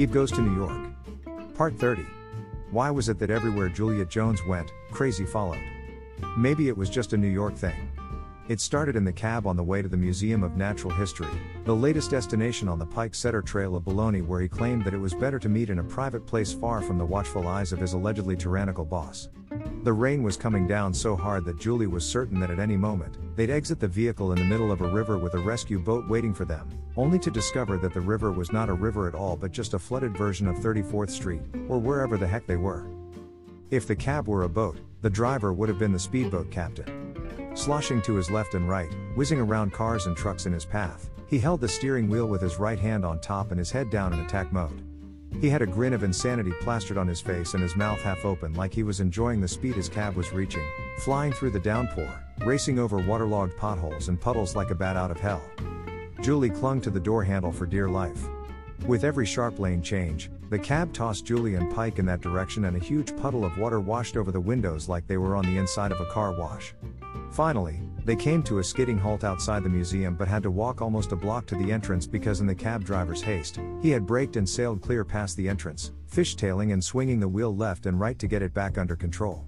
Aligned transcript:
Eve 0.00 0.12
Goes 0.12 0.32
to 0.32 0.40
New 0.40 0.56
York. 0.56 1.54
Part 1.54 1.78
30. 1.78 2.06
Why 2.70 2.90
was 2.90 3.10
it 3.10 3.18
that 3.18 3.28
everywhere 3.28 3.68
Juliet 3.68 4.08
Jones 4.08 4.42
went, 4.46 4.72
crazy 4.90 5.26
followed? 5.26 5.60
Maybe 6.38 6.68
it 6.68 6.76
was 6.78 6.88
just 6.88 7.12
a 7.12 7.18
New 7.18 7.28
York 7.28 7.54
thing. 7.54 7.92
It 8.48 8.62
started 8.62 8.96
in 8.96 9.04
the 9.04 9.12
cab 9.12 9.46
on 9.46 9.58
the 9.58 9.62
way 9.62 9.82
to 9.82 9.88
the 9.88 9.98
Museum 9.98 10.42
of 10.42 10.56
Natural 10.56 10.90
History, 10.90 11.28
the 11.66 11.76
latest 11.76 12.10
destination 12.10 12.66
on 12.66 12.78
the 12.78 12.86
Pike 12.86 13.14
Setter 13.14 13.42
Trail 13.42 13.76
of 13.76 13.82
Baloney, 13.82 14.26
where 14.26 14.40
he 14.40 14.48
claimed 14.48 14.86
that 14.86 14.94
it 14.94 14.98
was 14.98 15.12
better 15.12 15.38
to 15.38 15.50
meet 15.50 15.68
in 15.68 15.80
a 15.80 15.84
private 15.84 16.26
place 16.26 16.50
far 16.50 16.80
from 16.80 16.96
the 16.96 17.04
watchful 17.04 17.46
eyes 17.46 17.70
of 17.70 17.78
his 17.78 17.92
allegedly 17.92 18.36
tyrannical 18.36 18.86
boss. 18.86 19.28
The 19.82 19.92
rain 19.94 20.22
was 20.22 20.36
coming 20.36 20.66
down 20.66 20.92
so 20.92 21.16
hard 21.16 21.46
that 21.46 21.58
Julie 21.58 21.86
was 21.86 22.04
certain 22.04 22.38
that 22.40 22.50
at 22.50 22.58
any 22.58 22.76
moment, 22.76 23.16
they'd 23.34 23.48
exit 23.48 23.80
the 23.80 23.88
vehicle 23.88 24.32
in 24.32 24.38
the 24.38 24.44
middle 24.44 24.70
of 24.70 24.82
a 24.82 24.86
river 24.86 25.16
with 25.16 25.32
a 25.32 25.38
rescue 25.38 25.78
boat 25.78 26.06
waiting 26.06 26.34
for 26.34 26.44
them, 26.44 26.68
only 26.98 27.18
to 27.18 27.30
discover 27.30 27.78
that 27.78 27.94
the 27.94 28.00
river 28.00 28.30
was 28.30 28.52
not 28.52 28.68
a 28.68 28.74
river 28.74 29.08
at 29.08 29.14
all 29.14 29.36
but 29.36 29.52
just 29.52 29.72
a 29.72 29.78
flooded 29.78 30.14
version 30.14 30.46
of 30.46 30.56
34th 30.56 31.08
Street, 31.08 31.40
or 31.66 31.78
wherever 31.78 32.18
the 32.18 32.26
heck 32.26 32.46
they 32.46 32.56
were. 32.56 32.84
If 33.70 33.86
the 33.86 33.96
cab 33.96 34.28
were 34.28 34.42
a 34.42 34.50
boat, 34.50 34.78
the 35.00 35.08
driver 35.08 35.54
would 35.54 35.70
have 35.70 35.78
been 35.78 35.92
the 35.92 35.98
speedboat 35.98 36.50
captain. 36.50 37.54
Sloshing 37.54 38.02
to 38.02 38.16
his 38.16 38.30
left 38.30 38.52
and 38.52 38.68
right, 38.68 38.94
whizzing 39.14 39.40
around 39.40 39.72
cars 39.72 40.04
and 40.04 40.14
trucks 40.14 40.44
in 40.44 40.52
his 40.52 40.66
path, 40.66 41.08
he 41.26 41.38
held 41.38 41.62
the 41.62 41.68
steering 41.68 42.10
wheel 42.10 42.26
with 42.26 42.42
his 42.42 42.58
right 42.58 42.78
hand 42.78 43.02
on 43.06 43.18
top 43.18 43.50
and 43.50 43.58
his 43.58 43.70
head 43.70 43.88
down 43.88 44.12
in 44.12 44.20
attack 44.20 44.52
mode. 44.52 44.89
He 45.40 45.48
had 45.48 45.62
a 45.62 45.66
grin 45.66 45.92
of 45.92 46.02
insanity 46.02 46.52
plastered 46.60 46.98
on 46.98 47.06
his 47.06 47.20
face 47.20 47.54
and 47.54 47.62
his 47.62 47.76
mouth 47.76 48.00
half 48.00 48.24
open 48.24 48.52
like 48.54 48.74
he 48.74 48.82
was 48.82 49.00
enjoying 49.00 49.40
the 49.40 49.48
speed 49.48 49.74
his 49.74 49.88
cab 49.88 50.14
was 50.14 50.32
reaching, 50.32 50.66
flying 50.98 51.32
through 51.32 51.50
the 51.50 51.60
downpour, 51.60 52.08
racing 52.40 52.78
over 52.78 52.98
waterlogged 52.98 53.56
potholes 53.56 54.08
and 54.08 54.20
puddles 54.20 54.56
like 54.56 54.70
a 54.70 54.74
bat 54.74 54.96
out 54.96 55.10
of 55.10 55.20
hell. 55.20 55.42
Julie 56.20 56.50
clung 56.50 56.80
to 56.82 56.90
the 56.90 57.00
door 57.00 57.24
handle 57.24 57.52
for 57.52 57.64
dear 57.64 57.88
life. 57.88 58.26
With 58.86 59.04
every 59.04 59.26
sharp 59.26 59.58
lane 59.58 59.82
change, 59.82 60.30
the 60.50 60.58
cab 60.58 60.92
tossed 60.92 61.24
Julie 61.24 61.54
and 61.54 61.72
Pike 61.74 61.98
in 61.98 62.06
that 62.06 62.20
direction 62.20 62.64
and 62.64 62.76
a 62.76 62.84
huge 62.84 63.16
puddle 63.16 63.44
of 63.44 63.56
water 63.56 63.80
washed 63.80 64.16
over 64.16 64.32
the 64.32 64.40
windows 64.40 64.88
like 64.88 65.06
they 65.06 65.16
were 65.16 65.36
on 65.36 65.44
the 65.44 65.58
inside 65.58 65.92
of 65.92 66.00
a 66.00 66.06
car 66.06 66.32
wash. 66.32 66.74
Finally, 67.30 67.80
they 68.04 68.16
came 68.16 68.42
to 68.42 68.58
a 68.58 68.64
skidding 68.64 68.98
halt 68.98 69.24
outside 69.24 69.62
the 69.62 69.68
museum 69.68 70.14
but 70.14 70.28
had 70.28 70.42
to 70.42 70.50
walk 70.50 70.80
almost 70.80 71.12
a 71.12 71.16
block 71.16 71.46
to 71.46 71.54
the 71.56 71.70
entrance 71.70 72.06
because, 72.06 72.40
in 72.40 72.46
the 72.46 72.54
cab 72.54 72.84
driver's 72.84 73.22
haste, 73.22 73.60
he 73.82 73.90
had 73.90 74.06
braked 74.06 74.36
and 74.36 74.48
sailed 74.48 74.82
clear 74.82 75.04
past 75.04 75.36
the 75.36 75.48
entrance, 75.48 75.92
fishtailing 76.10 76.72
and 76.72 76.82
swinging 76.82 77.20
the 77.20 77.28
wheel 77.28 77.54
left 77.54 77.86
and 77.86 78.00
right 78.00 78.18
to 78.18 78.26
get 78.26 78.42
it 78.42 78.54
back 78.54 78.78
under 78.78 78.96
control. 78.96 79.46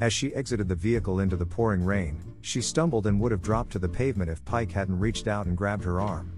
As 0.00 0.12
she 0.12 0.34
exited 0.34 0.66
the 0.66 0.74
vehicle 0.74 1.20
into 1.20 1.36
the 1.36 1.44
pouring 1.44 1.84
rain, 1.84 2.22
she 2.40 2.62
stumbled 2.62 3.06
and 3.06 3.20
would 3.20 3.32
have 3.32 3.42
dropped 3.42 3.72
to 3.72 3.78
the 3.78 3.88
pavement 3.88 4.30
if 4.30 4.44
Pike 4.44 4.72
hadn't 4.72 4.98
reached 4.98 5.28
out 5.28 5.46
and 5.46 5.56
grabbed 5.56 5.84
her 5.84 6.00
arm. 6.00 6.32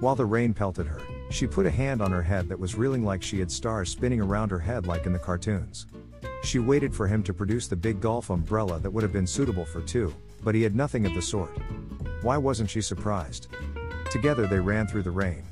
While 0.00 0.14
the 0.14 0.26
rain 0.26 0.52
pelted 0.52 0.86
her, 0.86 1.00
she 1.30 1.46
put 1.46 1.66
a 1.66 1.70
hand 1.70 2.02
on 2.02 2.12
her 2.12 2.22
head 2.22 2.48
that 2.48 2.58
was 2.58 2.76
reeling 2.76 3.04
like 3.04 3.22
she 3.22 3.38
had 3.40 3.50
stars 3.50 3.90
spinning 3.90 4.20
around 4.20 4.50
her 4.50 4.58
head 4.58 4.86
like 4.86 5.06
in 5.06 5.12
the 5.12 5.18
cartoons. 5.18 5.86
She 6.44 6.58
waited 6.58 6.94
for 6.94 7.06
him 7.06 7.22
to 7.24 7.34
produce 7.34 7.66
the 7.66 7.76
big 7.76 8.00
golf 8.00 8.30
umbrella 8.30 8.78
that 8.78 8.90
would 8.90 9.02
have 9.02 9.12
been 9.12 9.26
suitable 9.26 9.64
for 9.64 9.80
two, 9.80 10.14
but 10.42 10.54
he 10.54 10.62
had 10.62 10.76
nothing 10.76 11.06
of 11.06 11.14
the 11.14 11.22
sort. 11.22 11.56
Why 12.22 12.36
wasn't 12.36 12.70
she 12.70 12.80
surprised? 12.80 13.48
Together 14.10 14.46
they 14.46 14.60
ran 14.60 14.86
through 14.86 15.02
the 15.02 15.10
rain. 15.10 15.44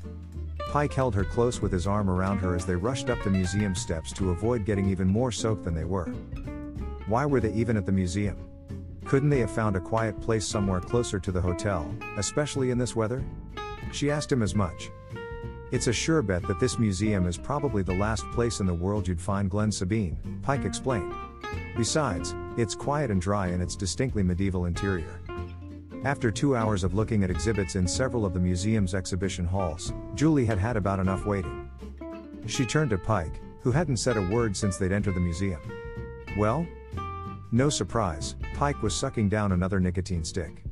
Pike 0.69 0.93
held 0.93 1.15
her 1.15 1.23
close 1.23 1.61
with 1.61 1.71
his 1.71 1.87
arm 1.87 2.09
around 2.09 2.39
her 2.39 2.55
as 2.55 2.65
they 2.65 2.75
rushed 2.75 3.09
up 3.09 3.23
the 3.23 3.29
museum 3.29 3.73
steps 3.73 4.11
to 4.13 4.31
avoid 4.31 4.65
getting 4.65 4.89
even 4.89 5.07
more 5.07 5.31
soaked 5.31 5.63
than 5.63 5.73
they 5.73 5.85
were. 5.85 6.07
Why 7.07 7.25
were 7.25 7.39
they 7.39 7.53
even 7.53 7.77
at 7.77 7.85
the 7.85 7.91
museum? 7.91 8.37
Couldn't 9.05 9.29
they 9.29 9.39
have 9.39 9.51
found 9.51 9.77
a 9.77 9.79
quiet 9.79 10.19
place 10.19 10.45
somewhere 10.45 10.81
closer 10.81 11.19
to 11.19 11.31
the 11.31 11.39
hotel, 11.39 11.89
especially 12.17 12.71
in 12.71 12.77
this 12.77 12.95
weather? 12.95 13.23
She 13.93 14.11
asked 14.11 14.31
him 14.31 14.41
as 14.41 14.53
much. 14.53 14.89
It's 15.71 15.87
a 15.87 15.93
sure 15.93 16.21
bet 16.21 16.43
that 16.43 16.59
this 16.59 16.77
museum 16.77 17.25
is 17.27 17.37
probably 17.37 17.83
the 17.83 17.93
last 17.93 18.25
place 18.31 18.59
in 18.59 18.65
the 18.65 18.73
world 18.73 19.07
you'd 19.07 19.21
find 19.21 19.49
Glenn 19.49 19.71
Sabine, 19.71 20.17
Pike 20.43 20.65
explained. 20.65 21.13
Besides, 21.77 22.33
it's 22.57 22.73
quiet 22.73 23.11
and 23.11 23.21
dry 23.21 23.49
in 23.49 23.61
its 23.61 23.75
distinctly 23.75 24.23
medieval 24.23 24.65
interior. 24.65 25.21
After 26.03 26.31
two 26.31 26.55
hours 26.55 26.83
of 26.83 26.95
looking 26.95 27.23
at 27.23 27.29
exhibits 27.29 27.75
in 27.75 27.87
several 27.87 28.25
of 28.25 28.33
the 28.33 28.39
museum's 28.39 28.95
exhibition 28.95 29.45
halls, 29.45 29.93
Julie 30.15 30.45
had 30.45 30.57
had 30.57 30.75
about 30.75 30.99
enough 30.99 31.27
waiting. 31.27 31.69
She 32.47 32.65
turned 32.65 32.89
to 32.89 32.97
Pike, 32.97 33.39
who 33.61 33.71
hadn't 33.71 33.97
said 33.97 34.17
a 34.17 34.21
word 34.21 34.57
since 34.57 34.77
they'd 34.77 34.91
entered 34.91 35.13
the 35.13 35.19
museum. 35.19 35.61
Well? 36.35 36.65
No 37.51 37.69
surprise, 37.69 38.35
Pike 38.55 38.81
was 38.81 38.95
sucking 38.95 39.29
down 39.29 39.51
another 39.51 39.79
nicotine 39.79 40.23
stick. 40.23 40.63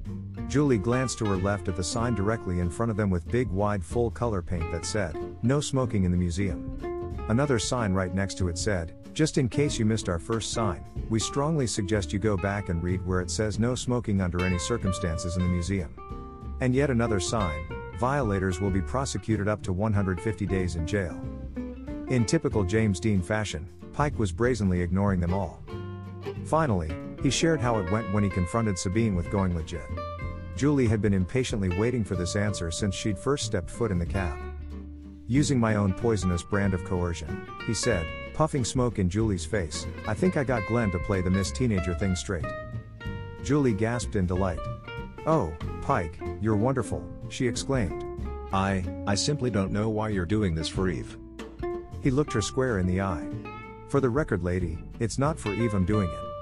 Julie 0.48 0.80
glanced 0.80 1.20
to 1.20 1.26
her 1.26 1.38
left 1.38 1.68
at 1.68 1.76
the 1.76 1.84
sign 1.84 2.16
directly 2.16 2.62
in 2.62 2.70
front 2.70 2.90
of 2.90 2.98
them 2.98 3.12
with 3.12 3.28
big 3.28 3.50
wide 3.50 3.84
full 3.84 4.10
color 4.10 4.42
paint 4.42 4.72
that 4.72 4.86
said, 4.86 5.16
No 5.44 5.60
smoking 5.60 6.04
in 6.04 6.12
the 6.12 6.18
museum. 6.18 7.16
Another 7.30 7.60
sign 7.60 7.94
right 7.94 8.14
next 8.14 8.38
to 8.40 8.48
it 8.48 8.58
said, 8.58 8.94
Just 9.16 9.38
in 9.38 9.48
case 9.48 9.80
you 9.80 9.86
missed 9.86 10.10
our 10.10 10.20
first 10.20 10.52
sign, 10.52 10.84
we 11.10 11.22
strongly 11.22 11.68
suggest 11.68 12.12
you 12.12 12.20
go 12.20 12.36
back 12.36 12.68
and 12.68 12.84
read 12.84 13.04
where 13.06 13.22
it 13.22 13.32
says 13.32 13.58
no 13.58 13.74
smoking 13.74 14.20
under 14.20 14.44
any 14.44 14.60
circumstances 14.60 15.38
in 15.38 15.44
the 15.44 15.48
museum. 15.48 15.96
And 16.60 16.76
yet 16.76 16.90
another 16.90 17.22
sign, 17.22 17.66
violators 17.98 18.60
will 18.60 18.72
be 18.72 18.82
prosecuted 18.82 19.48
up 19.48 19.64
to 19.64 19.72
150 19.72 20.46
days 20.46 20.76
in 20.76 20.86
jail. 20.86 21.18
In 22.10 22.26
typical 22.26 22.66
James 22.66 23.00
Dean 23.00 23.22
fashion, 23.22 23.66
Pike 23.94 24.20
was 24.20 24.34
brazenly 24.34 24.82
ignoring 24.82 25.22
them 25.22 25.34
all. 25.34 25.64
Finally, 26.44 26.94
he 27.24 27.30
shared 27.30 27.62
how 27.62 27.80
it 27.80 27.90
went 27.94 28.12
when 28.12 28.24
he 28.26 28.30
confronted 28.30 28.78
Sabine 28.78 29.16
with 29.16 29.32
going 29.32 29.56
legit. 29.56 29.88
Julie 30.58 30.88
had 30.88 31.02
been 31.02 31.14
impatiently 31.14 31.70
waiting 31.80 32.04
for 32.04 32.18
this 32.18 32.36
answer 32.36 32.70
since 32.70 32.94
she'd 32.94 33.18
first 33.18 33.46
stepped 33.46 33.70
foot 33.70 33.92
in 33.92 33.98
the 33.98 34.06
cab. 34.06 34.38
Using 35.28 35.58
my 35.58 35.76
own 35.76 35.94
poisonous 35.94 36.44
brand 36.44 36.74
of 36.74 36.84
coercion, 36.84 37.48
he 37.66 37.74
said, 37.74 38.06
puffing 38.36 38.66
smoke 38.66 39.00
in 39.00 39.10
Julie's 39.10 39.46
face, 39.46 39.88
I 40.06 40.14
think 40.14 40.36
I 40.36 40.44
got 40.44 40.68
Glenn 40.68 40.92
to 40.92 41.00
play 41.00 41.22
the 41.22 41.30
Miss 41.30 41.52
Teenager 41.52 41.96
thing 41.96 42.18
straight. 42.18 42.46
Julie 43.44 43.74
gasped 43.74 44.18
in 44.18 44.26
delight. 44.26 44.60
Oh, 45.26 45.54
Pike, 45.82 46.20
you're 46.42 46.58
wonderful, 46.58 47.02
she 47.30 47.48
exclaimed. 47.48 48.04
I, 48.52 48.84
I 49.08 49.16
simply 49.16 49.50
don't 49.50 49.72
know 49.72 49.88
why 49.88 50.10
you're 50.10 50.26
doing 50.26 50.54
this 50.54 50.68
for 50.68 50.90
Eve. 50.90 51.18
He 52.04 52.12
looked 52.12 52.34
her 52.34 52.42
square 52.42 52.80
in 52.80 52.88
the 52.88 53.00
eye. 53.00 53.26
For 53.88 54.02
the 54.02 54.10
record, 54.10 54.44
lady, 54.44 54.80
it's 55.00 55.18
not 55.18 55.40
for 55.40 55.54
Eve 55.54 55.74
I'm 55.74 55.86
doing 55.86 56.10
it. 56.10 56.35